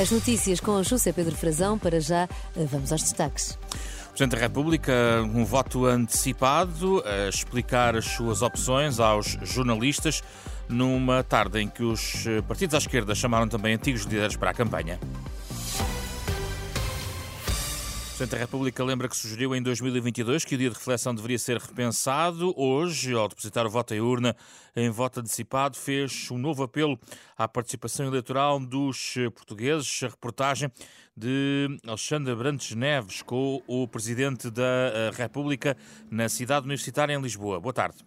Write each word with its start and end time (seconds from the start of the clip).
As 0.00 0.10
notícias 0.10 0.60
com 0.60 0.82
José 0.82 1.12
Pedro 1.12 1.36
Frazão. 1.36 1.78
Para 1.78 2.00
já, 2.00 2.26
vamos 2.56 2.90
aos 2.90 3.02
destaques. 3.02 3.58
Presidente 4.08 4.30
da 4.30 4.38
República, 4.38 4.92
um 5.22 5.44
voto 5.44 5.84
antecipado 5.84 7.04
a 7.04 7.28
explicar 7.28 7.94
as 7.94 8.06
suas 8.06 8.40
opções 8.40 8.98
aos 8.98 9.36
jornalistas 9.42 10.22
numa 10.70 11.22
tarde 11.22 11.60
em 11.60 11.68
que 11.68 11.82
os 11.82 12.24
partidos 12.48 12.74
à 12.74 12.78
esquerda 12.78 13.14
chamaram 13.14 13.46
também 13.46 13.74
antigos 13.74 14.04
líderes 14.04 14.36
para 14.36 14.52
a 14.52 14.54
campanha. 14.54 14.98
Presidente 18.20 18.36
da 18.36 18.44
República 18.44 18.84
lembra 18.84 19.08
que 19.08 19.16
sugeriu 19.16 19.54
em 19.54 19.62
2022 19.62 20.44
que 20.44 20.54
o 20.54 20.58
dia 20.58 20.68
de 20.68 20.76
reflexão 20.76 21.14
deveria 21.14 21.38
ser 21.38 21.56
repensado. 21.56 22.52
Hoje, 22.54 23.14
ao 23.14 23.26
depositar 23.26 23.64
o 23.64 23.70
voto 23.70 23.94
em 23.94 24.00
urna 24.02 24.36
em 24.76 24.90
voto 24.90 25.20
antecipado, 25.20 25.74
fez 25.74 26.30
um 26.30 26.36
novo 26.36 26.62
apelo 26.62 27.00
à 27.34 27.48
participação 27.48 28.04
eleitoral 28.04 28.60
dos 28.60 29.14
portugueses. 29.34 30.02
A 30.02 30.08
reportagem 30.08 30.70
de 31.16 31.80
Alexandre 31.86 32.34
Brantes 32.34 32.76
Neves 32.76 33.22
com 33.22 33.62
o 33.66 33.88
Presidente 33.88 34.50
da 34.50 35.10
República 35.16 35.74
na 36.10 36.28
cidade 36.28 36.66
universitária 36.66 37.14
em 37.14 37.22
Lisboa. 37.22 37.58
Boa 37.58 37.72
tarde. 37.72 38.04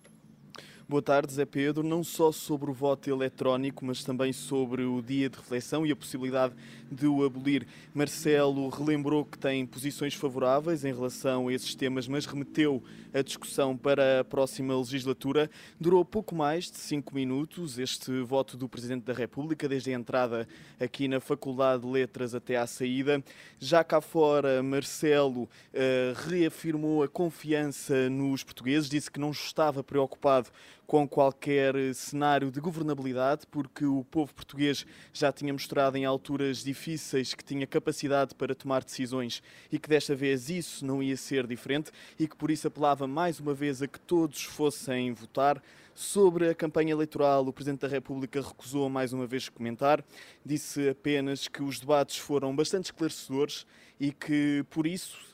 Boa 0.93 1.01
tarde, 1.01 1.33
Zé 1.33 1.43
Pedro. 1.43 1.81
Não 1.81 2.03
só 2.03 2.31
sobre 2.31 2.69
o 2.69 2.73
voto 2.73 3.09
eletrónico, 3.09 3.83
mas 3.83 4.03
também 4.03 4.31
sobre 4.31 4.83
o 4.83 5.01
dia 5.01 5.27
de 5.27 5.37
reflexão 5.37 5.83
e 5.87 5.91
a 5.91 5.95
possibilidade 5.95 6.53
de 6.91 7.07
o 7.07 7.25
abolir. 7.25 7.65
Marcelo 7.95 8.69
relembrou 8.69 9.25
que 9.25 9.35
tem 9.35 9.65
posições 9.65 10.13
favoráveis 10.13 10.85
em 10.85 10.93
relação 10.93 11.47
a 11.47 11.53
esses 11.53 11.73
temas, 11.73 12.07
mas 12.07 12.27
remeteu 12.27 12.83
a 13.11 13.23
discussão 13.23 13.75
para 13.75 14.19
a 14.19 14.23
próxima 14.23 14.77
legislatura. 14.77 15.49
Durou 15.79 16.05
pouco 16.05 16.35
mais 16.35 16.69
de 16.69 16.77
cinco 16.77 17.15
minutos 17.15 17.79
este 17.79 18.21
voto 18.21 18.55
do 18.55 18.69
Presidente 18.69 19.03
da 19.03 19.13
República, 19.13 19.67
desde 19.67 19.89
a 19.89 19.95
entrada 19.95 20.47
aqui 20.79 21.07
na 21.07 21.19
Faculdade 21.19 21.81
de 21.81 21.89
Letras 21.89 22.35
até 22.35 22.55
à 22.55 22.67
saída. 22.67 23.23
Já 23.57 23.83
cá 23.83 23.99
fora, 23.99 24.61
Marcelo 24.61 25.43
uh, 25.43 25.49
reafirmou 26.29 27.01
a 27.01 27.07
confiança 27.07 28.11
nos 28.11 28.43
portugueses, 28.43 28.87
disse 28.87 29.09
que 29.09 29.19
não 29.19 29.31
estava 29.31 29.83
preocupado 29.83 30.49
com 30.85 31.07
qualquer 31.07 31.73
cenário 31.93 32.51
de 32.51 32.59
governabilidade, 32.59 33.47
porque 33.49 33.85
o 33.85 34.03
povo 34.09 34.33
português 34.33 34.85
já 35.11 35.31
tinha 35.31 35.53
mostrado 35.53 35.97
em 35.97 36.05
alturas 36.05 36.63
difíceis 36.63 37.33
que 37.33 37.43
tinha 37.43 37.65
capacidade 37.65 38.35
para 38.35 38.53
tomar 38.53 38.83
decisões 38.83 39.41
e 39.71 39.79
que 39.79 39.89
desta 39.89 40.15
vez 40.15 40.49
isso 40.49 40.85
não 40.85 41.01
ia 41.01 41.17
ser 41.17 41.47
diferente 41.47 41.91
e 42.19 42.27
que 42.27 42.35
por 42.35 42.51
isso 42.51 42.67
apelava 42.67 43.07
mais 43.07 43.39
uma 43.39 43.53
vez 43.53 43.81
a 43.81 43.87
que 43.87 43.99
todos 43.99 44.43
fossem 44.43 45.13
votar. 45.13 45.61
Sobre 45.95 46.49
a 46.49 46.55
campanha 46.55 46.91
eleitoral, 46.91 47.45
o 47.45 47.53
Presidente 47.53 47.81
da 47.81 47.87
República 47.87 48.41
recusou 48.41 48.89
mais 48.89 49.13
uma 49.13 49.27
vez 49.27 49.47
comentar, 49.47 50.03
disse 50.43 50.89
apenas 50.89 51.47
que 51.47 51.61
os 51.61 51.79
debates 51.79 52.17
foram 52.17 52.55
bastante 52.55 52.85
esclarecedores 52.85 53.65
e 53.99 54.11
que 54.11 54.65
por 54.71 54.87
isso 54.87 55.32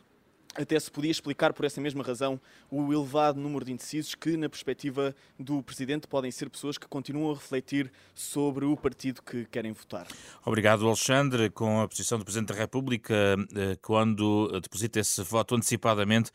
até 0.56 0.80
se 0.80 0.90
podia 0.90 1.12
explicar 1.12 1.54
por 1.54 1.66
essa 1.66 1.80
mesma 1.80 2.04
razão 2.04 2.40
o 2.70 2.92
elevado 2.92 3.40
número 3.40 3.64
de 3.64 3.72
indecisos 3.72 4.16
que, 4.16 4.36
na 4.36 4.50
perspectiva 4.50 5.16
do 5.38 5.62
Presidente, 5.62 6.08
podem 6.08 6.32
ser 6.32 6.50
pessoas 6.50 6.78
que 6.78 6.88
continuam 6.88 7.32
a 7.32 7.36
refletir 7.36 7.92
sobre 8.16 8.66
o 8.66 8.76
partido 8.76 9.22
que 9.22 9.46
querem 9.46 9.72
votar. 9.72 10.08
Obrigado, 10.46 10.88
Alexandre. 10.88 11.50
Com 11.50 11.82
a 11.82 11.88
posição 11.88 12.18
do 12.18 12.26
Presidente 12.26 12.50
da 12.50 12.56
República, 12.56 13.14
eh, 13.56 13.78
quando 13.82 14.60
deposita 14.60 15.00
esse 15.00 15.22
voto 15.22 15.56
antecipadamente 15.56 16.32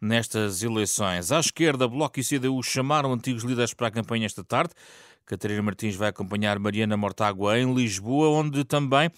nestas 0.00 0.62
eleições. 0.62 1.32
À 1.32 1.40
esquerda, 1.40 1.88
Bloco 1.88 2.20
e 2.20 2.24
CDU 2.24 2.62
chamaram 2.62 3.12
antigos 3.12 3.42
líderes 3.44 3.74
para 3.74 3.88
a 3.88 3.90
campanha 3.90 4.26
esta 4.26 4.44
tarde. 4.44 4.72
Catarina 5.24 5.60
Martins 5.60 5.96
vai 5.96 6.08
acompanhar 6.08 6.58
Mariana 6.58 6.96
Mortágua 6.96 7.58
em 7.58 7.74
Lisboa, 7.74 8.28
onde 8.28 8.64
também 8.64 9.10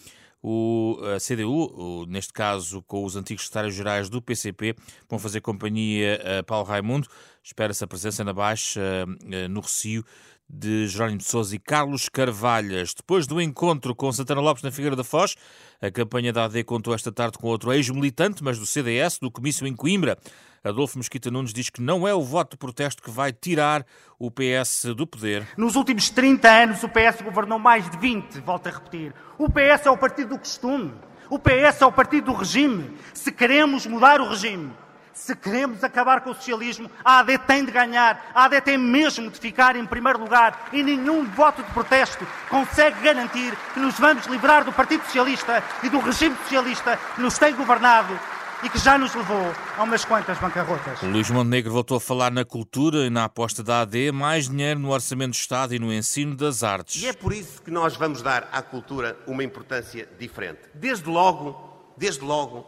o 0.42 0.98
a 1.14 1.18
CDU, 1.18 1.72
o, 1.74 2.06
neste 2.06 2.32
caso 2.32 2.82
com 2.82 3.04
os 3.04 3.16
antigos 3.16 3.44
secretários-gerais 3.44 4.08
do 4.08 4.22
PCP, 4.22 4.74
vão 5.08 5.18
fazer 5.18 5.40
companhia 5.40 6.38
a 6.38 6.42
Paulo 6.42 6.66
Raimundo. 6.66 7.08
Espera-se 7.42 7.82
a 7.82 7.86
presença 7.86 8.22
na 8.24 8.32
Baixa, 8.32 9.06
no 9.50 9.60
Recio, 9.60 10.04
de 10.48 10.86
Jerónimo 10.86 11.18
de 11.18 11.24
Sousa 11.24 11.54
e 11.54 11.58
Carlos 11.58 12.08
Carvalhas. 12.08 12.94
Depois 12.94 13.26
do 13.26 13.40
encontro 13.40 13.94
com 13.94 14.10
Santana 14.10 14.40
Lopes 14.40 14.62
na 14.62 14.70
Figueira 14.70 14.96
da 14.96 15.04
Foz, 15.04 15.34
a 15.80 15.90
campanha 15.90 16.32
da 16.32 16.44
AD 16.44 16.64
contou 16.64 16.94
esta 16.94 17.12
tarde 17.12 17.36
com 17.36 17.48
outro 17.48 17.72
ex-militante, 17.72 18.42
mas 18.42 18.58
do 18.58 18.64
CDS, 18.64 19.18
do 19.18 19.30
comício 19.30 19.66
em 19.66 19.76
Coimbra. 19.76 20.16
Adolfo 20.62 20.98
Mesquita 20.98 21.30
Nunes 21.30 21.52
diz 21.52 21.70
que 21.70 21.80
não 21.80 22.06
é 22.06 22.14
o 22.14 22.22
voto 22.22 22.52
de 22.52 22.56
protesto 22.56 23.02
que 23.02 23.10
vai 23.10 23.32
tirar 23.32 23.84
o 24.18 24.30
PS 24.30 24.86
do 24.96 25.06
poder. 25.06 25.46
Nos 25.56 25.76
últimos 25.76 26.10
30 26.10 26.48
anos, 26.48 26.82
o 26.82 26.88
PS 26.88 27.22
governou 27.22 27.58
mais 27.58 27.88
de 27.88 27.96
20, 27.98 28.40
volto 28.40 28.66
a 28.66 28.70
repetir. 28.70 29.14
O 29.38 29.48
PS 29.48 29.86
é 29.86 29.90
o 29.90 29.96
partido 29.96 30.30
do 30.30 30.38
costume. 30.38 30.92
O 31.30 31.38
PS 31.38 31.82
é 31.82 31.86
o 31.86 31.92
partido 31.92 32.32
do 32.32 32.38
regime. 32.38 32.96
Se 33.12 33.30
queremos 33.30 33.86
mudar 33.86 34.20
o 34.20 34.28
regime, 34.28 34.72
se 35.18 35.34
queremos 35.34 35.82
acabar 35.82 36.20
com 36.20 36.30
o 36.30 36.34
socialismo, 36.34 36.90
a 37.04 37.18
AD 37.18 37.38
tem 37.38 37.64
de 37.64 37.72
ganhar, 37.72 38.30
a 38.34 38.44
AD 38.44 38.60
tem 38.60 38.78
mesmo 38.78 39.30
de 39.30 39.38
ficar 39.38 39.76
em 39.76 39.84
primeiro 39.84 40.20
lugar 40.20 40.68
e 40.72 40.82
nenhum 40.82 41.24
voto 41.24 41.62
de 41.62 41.70
protesto 41.72 42.26
consegue 42.48 43.00
garantir 43.02 43.52
que 43.74 43.80
nos 43.80 43.98
vamos 43.98 44.26
livrar 44.26 44.64
do 44.64 44.72
Partido 44.72 45.04
Socialista 45.04 45.62
e 45.82 45.88
do 45.88 45.98
regime 45.98 46.36
socialista 46.44 46.98
que 47.14 47.20
nos 47.20 47.36
tem 47.36 47.54
governado 47.54 48.18
e 48.62 48.68
que 48.68 48.78
já 48.78 48.98
nos 48.98 49.14
levou 49.14 49.54
a 49.76 49.82
umas 49.82 50.04
quantas 50.04 50.38
bancarrotas. 50.38 51.00
Luís 51.02 51.30
Montenegro 51.30 51.72
voltou 51.72 51.96
a 51.96 52.00
falar 52.00 52.30
na 52.32 52.44
cultura 52.44 53.06
e 53.06 53.10
na 53.10 53.24
aposta 53.24 53.62
da 53.62 53.82
AD, 53.82 54.10
mais 54.10 54.48
dinheiro 54.48 54.80
no 54.80 54.90
Orçamento 54.90 55.30
do 55.30 55.34
Estado 55.34 55.74
e 55.74 55.78
no 55.78 55.92
ensino 55.92 56.34
das 56.34 56.62
artes. 56.64 57.00
E 57.02 57.06
é 57.06 57.12
por 57.12 57.32
isso 57.32 57.62
que 57.62 57.70
nós 57.70 57.96
vamos 57.96 58.20
dar 58.20 58.48
à 58.50 58.60
cultura 58.60 59.16
uma 59.26 59.44
importância 59.44 60.08
diferente. 60.18 60.60
Desde 60.74 61.08
logo, 61.08 61.56
desde 61.96 62.24
logo, 62.24 62.66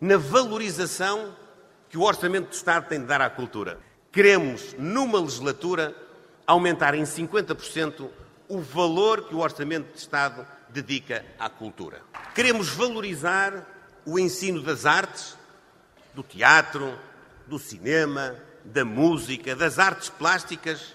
na 0.00 0.18
valorização 0.18 1.34
que 1.88 1.96
o 1.96 2.02
Orçamento 2.02 2.50
do 2.50 2.54
Estado 2.54 2.88
tem 2.88 3.00
de 3.00 3.06
dar 3.06 3.22
à 3.22 3.30
cultura. 3.30 3.78
Queremos, 4.12 4.74
numa 4.78 5.18
legislatura, 5.20 5.94
aumentar 6.46 6.94
em 6.94 7.04
50% 7.04 8.08
o 8.48 8.60
valor 8.60 9.28
que 9.28 9.34
o 9.34 9.38
Orçamento 9.38 9.92
de 9.92 9.98
Estado 9.98 10.46
dedica 10.68 11.24
à 11.38 11.48
cultura. 11.48 12.02
Queremos 12.34 12.68
valorizar 12.68 13.75
o 14.06 14.18
ensino 14.20 14.62
das 14.62 14.86
artes, 14.86 15.36
do 16.14 16.22
teatro, 16.22 16.96
do 17.46 17.58
cinema, 17.58 18.36
da 18.64 18.84
música, 18.84 19.56
das 19.56 19.80
artes 19.80 20.08
plásticas, 20.08 20.94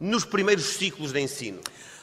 nos 0.00 0.24
primeiros 0.24 0.64
ciclos 0.64 1.12
de 1.12 1.20
ensino. 1.20 1.60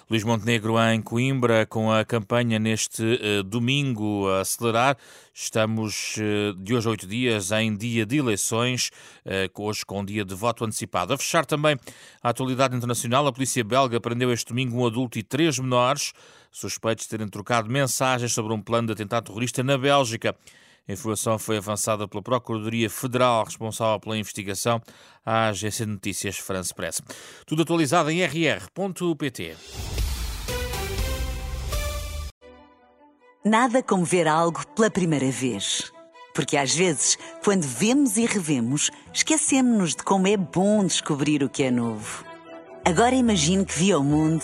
Luís 0.09 0.24
Montenegro 0.24 0.80
em 0.80 1.02
Coimbra, 1.02 1.66
com 1.66 1.92
a 1.92 2.06
campanha 2.06 2.59
neste 2.59 3.02
uh, 3.02 3.44
domingo 3.44 4.30
a 4.30 4.42
acelerar. 4.42 4.96
Estamos 5.34 6.16
uh, 6.18 6.53
de 6.53 6.76
hoje 6.76 6.88
a 6.88 6.92
oito 6.92 7.08
dias 7.08 7.52
em 7.52 7.76
dia 7.76 8.06
de 8.06 8.18
eleições, 8.18 8.92
uh, 9.26 9.64
hoje 9.64 9.84
com 9.84 10.06
dia 10.06 10.24
de 10.24 10.36
voto 10.36 10.64
antecipado. 10.64 11.12
A 11.12 11.18
fechar 11.18 11.44
também 11.44 11.76
a 12.22 12.30
atualidade 12.30 12.76
internacional, 12.76 13.26
a 13.26 13.34
polícia 13.34 13.64
belga 13.64 14.00
prendeu 14.00 14.32
este 14.32 14.50
domingo 14.50 14.78
um 14.78 14.85
adulto 14.85 15.18
e 15.18 15.23
três 15.23 15.58
menores, 15.58 16.14
suspeitos 16.55 17.03
de 17.03 17.09
terem 17.09 17.28
trocado 17.28 17.69
mensagens 17.69 18.31
sobre 18.31 18.53
um 18.53 18.61
plano 18.61 18.87
de 18.87 18.93
atentado 18.93 19.25
terrorista 19.25 19.61
na 19.61 19.78
Bélgica. 19.78 20.35
A 20.87 20.93
informação 20.93 21.37
foi 21.37 21.57
avançada 21.57 22.07
pela 22.07 22.22
Procuradoria 22.22 22.90
Federal 22.90 23.43
responsável 23.43 23.99
pela 23.99 24.17
investigação 24.17 24.81
à 25.25 25.47
agência 25.47 25.85
de 25.85 25.91
notícias 25.91 26.37
France 26.37 26.73
Press. 26.73 27.02
Tudo 27.46 27.63
atualizado 27.63 28.09
em 28.09 28.23
rr.pt. 28.23 29.57
Nada 33.43 33.84
como 33.84 34.05
ver 34.05 34.28
algo 34.28 34.66
pela 34.75 34.90
primeira 34.90 35.29
vez. 35.29 35.91
Porque 36.34 36.58
às 36.58 36.73
vezes, 36.73 37.17
quando 37.43 37.63
vemos 37.63 38.17
e 38.17 38.25
revemos, 38.25 38.91
esquecemos-nos 39.13 39.96
de 39.96 40.03
como 40.03 40.28
é 40.28 40.37
bom 40.37 40.85
descobrir 40.85 41.43
o 41.43 41.49
que 41.49 41.63
é 41.63 41.72
novo. 41.72 42.25
Agora 42.84 43.16
imagine 43.16 43.66
que 43.66 43.78
viu 43.78 43.99
o 43.99 44.03
mundo 44.03 44.43